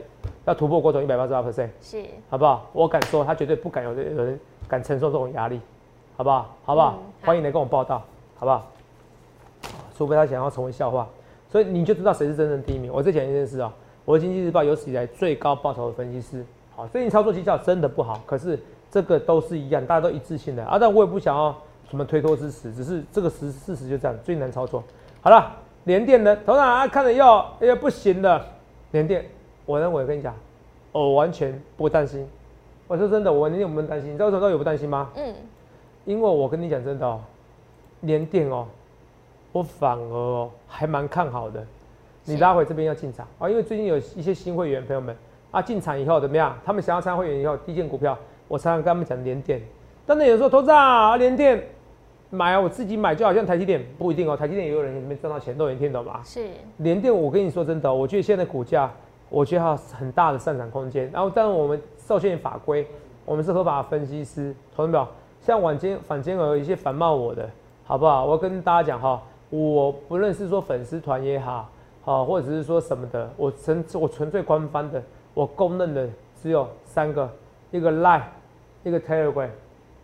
[0.44, 2.64] 要突破过总一百八十八 percent，是，好不好？
[2.72, 5.60] 我敢说他绝对不敢有有人敢承受这种压力，
[6.16, 6.48] 好不好？
[6.64, 6.96] 好不好？
[7.22, 8.00] 欢迎来跟我报道，
[8.38, 8.64] 好不好？
[9.96, 11.08] 除非他想要成为笑话，
[11.48, 12.92] 所以你就知道谁是真正第一名。
[12.92, 13.72] 我再讲一件事啊。
[14.10, 16.44] 我是经济日报有史以来最高报酬的分析师，
[16.74, 18.58] 好，最近操作绩效真的不好，可是
[18.90, 20.76] 这个都是一样，大家都一致性的啊。
[20.80, 21.56] 但我也不想要
[21.88, 24.82] 什么推脱之词，只是这个实事实就这样，最难操作。
[25.20, 25.52] 好了，
[25.84, 28.44] 连电的头上啊，看着要哎呀不行的，
[28.90, 29.24] 连电，
[29.64, 30.34] 我认为跟你讲，
[30.90, 32.28] 我完全不担心。
[32.88, 35.08] 我说真的，我连电不用担心，你知道为什么有不担心吗？
[35.14, 35.32] 嗯，
[36.04, 37.20] 因为我跟你讲真的哦，
[38.00, 38.66] 连电哦，
[39.52, 41.64] 我反而哦还蛮看好的。
[42.24, 45.16] 你拉回这边要进场啊，因为最近有一些新会员朋友们
[45.50, 46.56] 啊，进场以后怎么样？
[46.64, 49.60] 他们想要参加会员以后，第一件股票，我常常跟他们讲连电。
[50.06, 51.60] 但是有时候投资啊，连电
[52.30, 56.20] 买啊，我自己买就好像台积电不一定哦，台积电也有人里面赚到钱，都有人听懂吗？
[56.24, 58.90] 是连电，我跟你说真的，我觉得现在股价，
[59.28, 61.10] 我觉得它有很大的上涨空间。
[61.12, 62.86] 然后，但是我们受限于法规，
[63.24, 65.06] 我们是合法分析师，同志们，
[65.40, 67.48] 像晚间反间有一些反骂我的，
[67.84, 68.24] 好不好？
[68.24, 71.68] 我跟大家讲哈，我不论是说粉丝团也好。
[72.02, 75.02] 好，或者是说什么的，我纯我纯粹官方的，
[75.34, 76.08] 我公认的
[76.42, 77.30] 只有三个，
[77.70, 78.22] 一个 Line，
[78.82, 79.50] 一个 Telegram，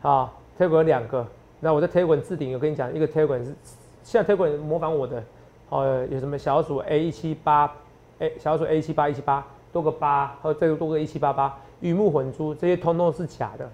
[0.00, 1.26] 好，Telegram 两个，
[1.59, 3.54] 那我在 Telegram 置顶，我跟你讲，一个 Telegram 是
[4.02, 5.22] 现在 Telegram 模仿我的，
[5.70, 7.72] 哦，有什么小鼠 A 一七八
[8.18, 13.66] ，A 小鼠 A 七八一七八多个八，还有再多个一七八八，鱼目混珠，这些通通是假的，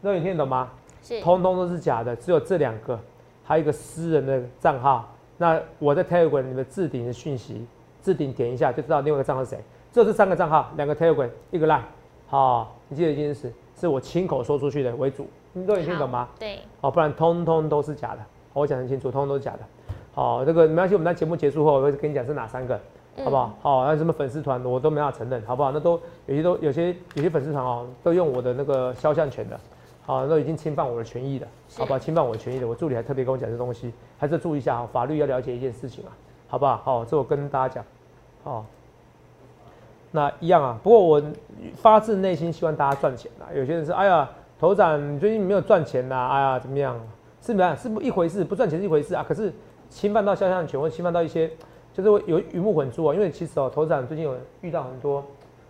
[0.00, 0.68] 那你听得懂吗？
[1.00, 2.98] 是，通通都是假的，只有这两个，
[3.44, 5.08] 还有一个私人的账号。
[5.38, 7.64] 那我在 Telegram 里面置顶的讯息，
[8.02, 9.58] 置顶点一下就知道另外一个账号是谁。
[9.90, 11.80] 只有这三个账号，两个 Telegram，一个 Line，
[12.26, 16.28] 好，你记得一件事，是我亲口说出去的为主，你都有听懂吗？
[16.38, 18.18] 对，哦，不然通通都是假的，
[18.52, 19.60] 我讲很清楚，通通都是假的。
[20.12, 22.78] 好，这个没关系，我们在节目结束后，我会跟你讲是哪三个，
[23.24, 23.56] 好不好？
[23.62, 25.70] 好，那什么粉丝团我都没法承认，好不好？
[25.70, 29.58] 那都有些都有些有些粉丝团哦，都用我的那个肖像权的，
[30.08, 31.98] 好，都已经侵犯我的权益了，好不好？
[31.98, 36.10] 侵犯我的权益的，我助理还特别跟我讲这东西，还是注意一下啊，法律要了解一件事情啊，
[36.48, 36.78] 好不好？
[36.78, 37.84] 好，这我跟大家讲，
[38.42, 38.64] 好，
[40.10, 40.80] 那一样啊。
[40.82, 41.22] 不过我
[41.76, 43.52] 发自内心希望大家赚钱啊。
[43.54, 44.26] 有些人是，哎呀，
[44.58, 46.98] 头长你最近没有赚钱呐，哎呀，怎么样？
[47.42, 47.76] 是不是？
[47.76, 49.24] 是不一回事，不赚钱是一回事啊。
[49.28, 49.52] 可是。
[49.90, 51.50] 侵犯到肖像权，或侵犯到一些，
[51.94, 53.14] 就是有鱼目混珠啊。
[53.14, 55.24] 因为其实哦，投资长最近有遇到很多。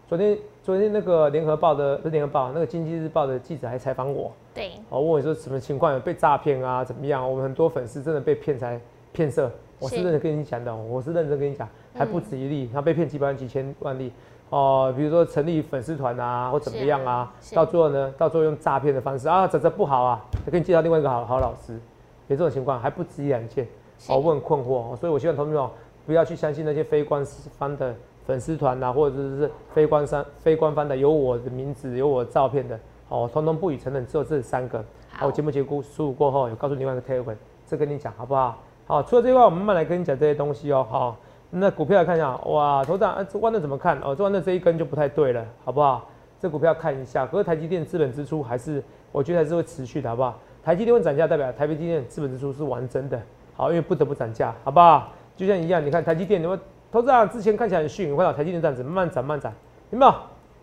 [0.08, 0.36] 昨天
[0.68, 6.84] 昨天那个联合报的不是联合报，那个经济日报的记者还采访我，对，哦问我说什么情况有被诈骗啊？
[6.84, 7.26] 怎么样？
[7.26, 8.78] 我们很多粉丝真的被骗财
[9.10, 14.12] 骗色，我是认真跟你讲的，我是认真跟你讲，还不止一例，他被骗几百万几千万例
[14.50, 14.92] 哦。
[14.94, 21.80] 比如说成立粉丝团啊，或怎么样啊，到最后呢，到最后用诈骗的方式啊，这这不好啊，给你介绍另外一个好好老师，
[22.26, 23.66] 有这种情况还不止一两件。
[24.06, 25.66] 哦，我很困惑，所以我希望同学们
[26.04, 27.24] 不要去相信那些非官
[27.56, 27.94] 方的
[28.28, 34.06] 粉丝团呐，或者是非官方、非官方的有我的名字、有我照片的，哦，通通不予承认。
[34.06, 34.84] 只有这三个。
[35.08, 37.34] 好，节目结束过后，有告诉另外一个 Telegram，
[37.66, 38.58] 这跟你讲好不好？
[38.86, 40.86] 好，除了这块，我们慢慢来跟你讲这些东西哦。
[40.90, 41.16] 好，
[41.48, 43.98] 那股票来看一下，哇，头涨，这弯的怎么看？
[44.00, 46.06] 哦，这弯的这一根就不太对了，好不好？
[46.38, 50.38] 这股票看一下，可是台积电资本支出还是，我觉得还是会持续的，好不好？
[50.62, 53.18] 台积电会涨价，代表台积电资本支出是完整的。
[53.56, 55.08] 好，因为不得不涨价，好不好？
[55.34, 59.52] 就像一样，你看台积电，你们投资人之前看起来很逊，你看到台积电这样子慢慢涨，慢慢涨，
[59.90, 60.12] 有没有？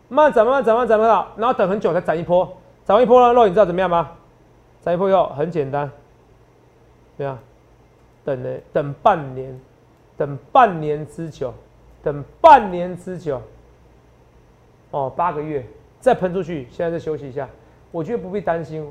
[0.10, 2.52] 慢慢涨，慢慢涨，慢慢涨，到，然后等很久才涨一波，
[2.84, 4.12] 涨一波了，肉你知道怎么样吗？
[4.82, 5.90] 涨一波以后很简单，
[7.18, 7.38] 对啊，
[8.24, 9.60] 等了，等半年，
[10.18, 11.54] 等半年之久，
[12.04, 13.42] 等半年之久，
[14.92, 15.66] 哦，八个月
[16.00, 17.48] 再喷出去，现在再休息一下，
[17.92, 18.82] 我觉得不必担心。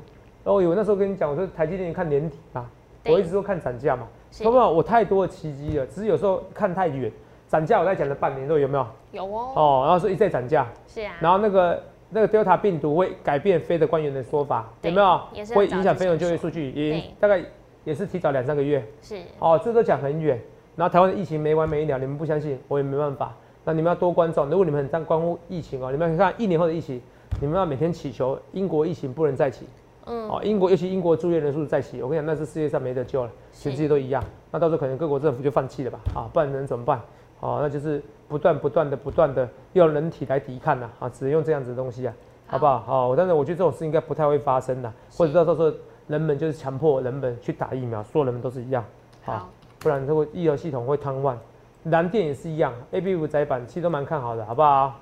[0.45, 2.69] 哦，我那时候跟你讲，我说台积电看年底啊。
[3.07, 4.07] 我一直都看涨价嘛，
[4.43, 4.71] 好不好？
[4.71, 7.11] 我太多的奇迹了，只是有时候看太远。
[7.47, 8.87] 涨价我在讲了半年都有没有？
[9.11, 9.53] 有哦。
[9.55, 10.67] 哦，然后说一再涨价。
[10.87, 11.13] 是啊。
[11.19, 15.19] 然后那个那个 Delta 病毒会改变非的官员的说法，有没有？
[15.53, 17.41] 会影响非农就业数据，也大概
[17.83, 18.83] 也是提早两三个月。
[19.01, 19.17] 是。
[19.39, 20.39] 哦，这都讲很远。
[20.75, 23.33] 然后台湾的疫情没完没了，你们不相信，我也没办法。
[23.63, 27.01] 那你们要多关照，如果你们很在关乎疫情哦，你们看一年后的疫情，
[27.39, 29.65] 你们要每天祈求英国疫情不能再起。
[30.05, 34.23] 嗯，哦，英国尤其英国住院人数再起，我跟你讲，那是世界上没得救了，全世界都一样。
[34.51, 35.99] 那到时候可能各国政府就放弃了吧？
[36.13, 37.01] 啊，不然能怎么办？
[37.45, 42.13] 哦，那就是不断不断的不断的用人体来抵抗呐，啊，只能用这样子的东西啊，
[42.47, 42.79] 好不好？
[42.79, 45.71] 好，但是我觉得这种事应该不太会发生的，或者到时候
[46.07, 48.83] 人们就是强迫人们去打疫苗，所有人们都是一样，
[49.23, 51.35] 好，不然这个医疗系统会瘫痪。
[51.83, 54.99] 蓝电也是一样，A B 五窄板其实都蛮看好的，好不好？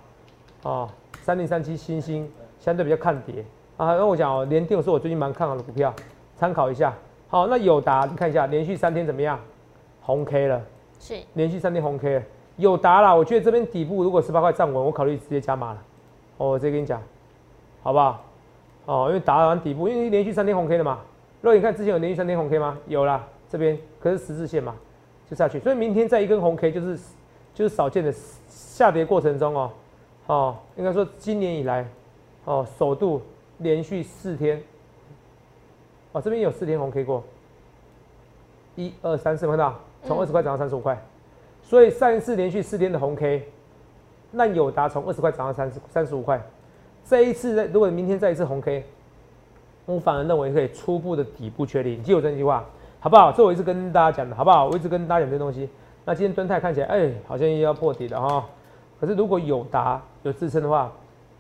[0.63, 0.89] 哦，
[1.21, 2.29] 三零三七星星
[2.59, 3.45] 相对比较看跌。
[3.77, 5.93] 啊，那我讲哦，联电是我最近蛮看好的股票，
[6.35, 6.93] 参考一下。
[7.29, 9.39] 好，那友达你看一下，连续三天怎么样？
[10.01, 10.61] 红 K 了，
[11.03, 12.23] 是连续三天红 K 了。
[12.55, 15.83] 友达啦，我觉得这边底部如果十八块站稳，我考虑直接加码了。
[16.37, 17.01] 哦，我直接跟你讲，
[17.81, 18.23] 好不好？
[18.85, 20.99] 哦，因为打完底部，因为连续三天红 K 了嘛。
[21.41, 22.77] 如果你看之前有连续三天红 K 吗？
[22.87, 24.75] 有啦，这边可是十字线嘛，
[25.29, 25.59] 就下去。
[25.59, 26.97] 所以明天再一根红 K 就是
[27.53, 28.13] 就是少见的
[28.47, 29.71] 下跌过程中哦，
[30.27, 31.85] 哦，应该说今年以来
[32.45, 33.21] 哦首度。
[33.59, 34.61] 连续四天，
[36.11, 37.23] 哦，这边有四天红 K 过，
[38.75, 41.01] 一二三四，看到从二十块涨到三十五块，
[41.61, 43.47] 所以上一次连续四天的红 K，
[44.31, 46.41] 那友达从二十块涨到三十三十五块，
[47.05, 48.83] 这一次如果明天再一次红 K，
[49.85, 52.65] 我反而认为可以初步的底部确立，你记我这句话，
[52.99, 53.31] 好不好？
[53.31, 54.67] 这我一直跟大家讲的，好不好？
[54.67, 55.69] 我一直跟大家讲这东西。
[56.05, 58.45] 那今天敦泰看起来，哎，好像又要破底了哈，
[58.99, 60.91] 可是如果友达有支撑的话。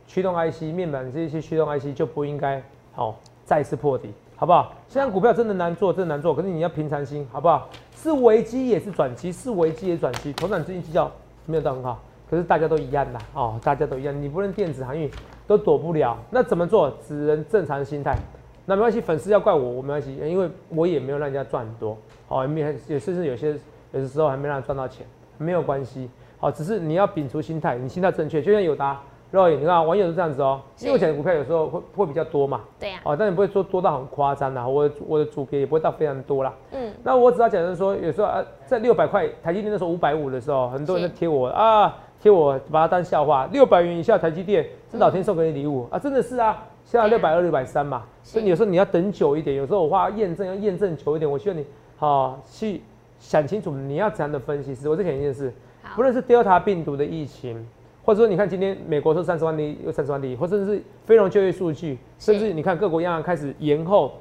[0.05, 4.73] 驱动 IC 面板这些驱动 IC 就不应该好再次破底，好不好？
[4.87, 6.33] 现在股票真的难做，真的难做。
[6.35, 7.69] 可是你要平常心，好不好？
[7.95, 10.33] 是危机也是转机，是危机也转机。
[10.33, 11.09] 头涨资金绩效
[11.45, 14.21] 没有到很好，可是大家都一样的哦，大家都一样。
[14.21, 15.09] 你不论电子航运
[15.47, 16.91] 都躲不了，那怎么做？
[17.07, 18.17] 只能正常心态。
[18.65, 23.51] 那没关系，粉丝要怪我，我没关系，因为我也没有让人家赚很多，好，也没也甚至有些
[23.91, 25.05] 有的时候还没让他赚到钱，
[25.37, 26.09] 没有关系。
[26.39, 29.01] 好，只是你要摒除心态，你心态正确，就像有答。
[29.33, 51.65] 肉眼，你看网友是这样子哦，因为我讲的股票有时候会会比较多嘛，对呀，哦，但你不会说多到很夸张的，我我的主别也不会到非常多啦，嗯，那我只要讲的是说，有时候啊，在六百块台积电那时候五百五的时候，很多人在贴我啊，贴我把它当笑话，六百元以下台积电是老天送给你礼物啊，真的是啊，现在六百二六百三嘛，所以有时候你要等久一点，有时候我话验证要验证久一点，我希望你
[51.97, 52.83] 好去
[53.17, 55.51] 想清楚你要怎样的分析师，我再讲一件事，
[55.95, 57.67] 不论是 Delta 病毒的疫情。
[58.03, 64.13] 或者说你看今天美国说三十万例又三十万例，或者是非农就业数据，甚至你看各国央行开始延后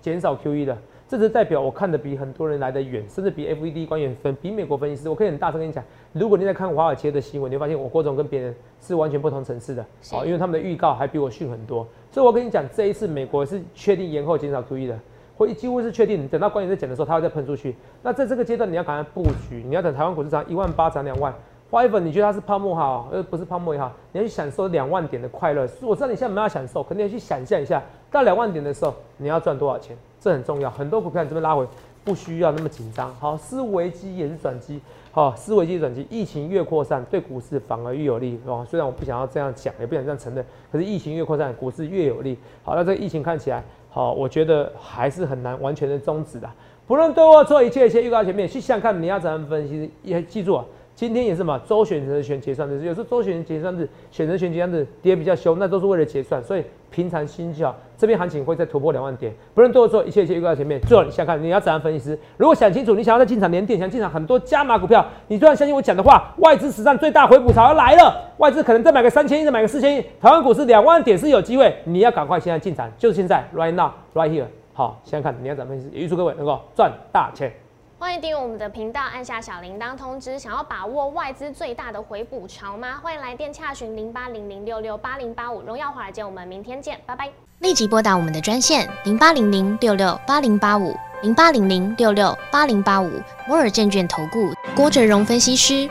[0.00, 0.76] 减少 QE 的。
[1.08, 5.08] 这只代表我看的比很多人来的远，甚至比 FED 官员分，比美国分析师。
[5.08, 9.86] 我可以很大声跟你讲，如果你在看华尔街的新闻，你会发现我郭总跟别人是完全不同层次的。
[10.10, 11.86] 好，因为他们的预告还比我逊很多。
[12.10, 14.98] 所以我跟你讲，这一次美国是确定延后减少 QE 的，
[15.36, 16.26] 或几乎是确定。
[16.26, 17.76] 等到官员在讲的时候，他会再喷出去。
[18.02, 21.32] 那在这个阶段，你要赶快布局，你要等台湾股市涨一万八涨两万。
[21.68, 25.68] 花一粉，你觉得它是泡沫好，而不是泡沫也好，你要去享受两万点的快乐。
[25.82, 30.70] 我知道你现在没有享受，肯定要去想象一下，到两万点的时候你要赚多少钱，这很重要。
[30.70, 31.66] 很多股票你这边拉回，
[32.04, 33.12] 不需要那么紧张。
[33.16, 38.40] 好，思维机也是转机，好，思维机转机，疫情越扩散，对股市反而越有利。
[38.46, 42.38] 哦，虽然我不想要这样讲，也不想这样承认，可是疫情越扩散，股市越有利。
[42.62, 46.48] 好，那这个疫情看起来，好，我觉得还是很难完全的终止的。
[46.86, 50.64] 不论对或错，一切一切预告前面去想看你要怎样分析，也记住啊。
[50.96, 57.76] 今天也是嘛，周选择权结算日，有时候周选择结算日、选择权结算日跌比较凶，那都是为了结算，所以平常心就好。
[57.98, 60.80] 这边行情会再突破两万点，不论多做，一切一切预告前面。
[60.80, 62.18] 最后你想看，你要怎样分析师？
[62.38, 74.46] 如果想清楚，你想要再进场连电，想进场很多加码股票，你就要相信我讲的话，外资史上最大回补潮要来了，外资可能再买个三千亿，再买个四千亿，台湾股市两万点是有机会，你要赶快现在进场，就是现在，right now，right here。
[74.72, 77.52] 好，现在看你要怎么分析，也预祝各位能够赚大钱。
[78.06, 80.38] 欢迎订阅我们的频道，按下小铃铛通知。
[80.38, 83.00] 想要把握外资最大的回补潮吗？
[83.02, 85.60] 欢迎来电洽询零八零零六六八零八五。
[85.62, 87.28] 荣耀华尔街，我们明天见，拜拜。
[87.58, 93.10] 立即拨打我们的专线零八零零六六八零八五零八零零六六八零八五
[93.48, 95.90] 摩尔证券投顾郭哲荣分析师。